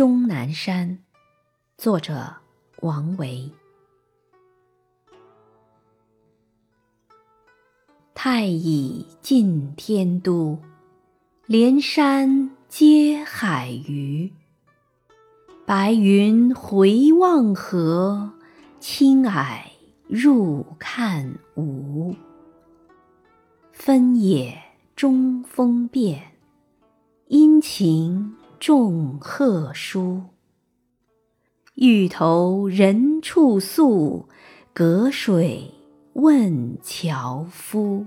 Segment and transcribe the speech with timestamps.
[0.00, 0.98] 终南山，
[1.76, 2.34] 作者
[2.80, 3.52] 王维。
[8.14, 10.58] 太乙近天都，
[11.44, 14.32] 连山接海隅。
[15.66, 18.32] 白云回望合，
[18.78, 19.60] 青霭
[20.08, 22.16] 入看无。
[23.70, 24.58] 分野
[24.96, 26.22] 中风变，
[27.26, 30.20] 阴晴众鹤书。
[31.76, 34.28] 欲投人处宿，
[34.74, 35.72] 隔水
[36.12, 38.04] 问樵夫。